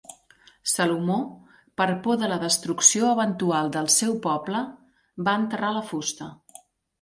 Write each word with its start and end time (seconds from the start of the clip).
Salomó, 0.69 1.17
per 1.81 1.85
por 2.07 2.17
de 2.21 2.29
la 2.31 2.39
destrucció 2.43 3.11
eventual 3.17 3.69
del 3.77 3.91
seu 3.97 4.17
poble, 4.25 4.63
va 5.29 5.37
enterrar 5.43 5.71
la 5.77 5.85
fusta. 5.93 6.33